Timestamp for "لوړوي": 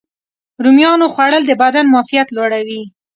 2.35-2.81